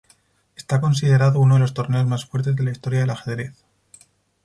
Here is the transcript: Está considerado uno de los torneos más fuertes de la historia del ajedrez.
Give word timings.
Está 0.55 0.81
considerado 0.81 1.39
uno 1.39 1.53
de 1.53 1.59
los 1.61 1.75
torneos 1.75 2.07
más 2.07 2.25
fuertes 2.25 2.55
de 2.55 2.63
la 2.63 2.71
historia 2.71 3.01
del 3.01 3.11
ajedrez. 3.11 3.53